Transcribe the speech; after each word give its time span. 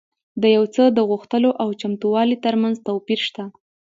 د 0.41 0.43
یو 0.55 0.63
څه 0.75 0.83
د 0.97 0.99
غوښتلو 1.09 1.49
او 1.61 1.67
چمتووالي 1.81 2.37
ترمنځ 2.45 2.75
توپیر 2.87 3.19
شته 3.27 3.43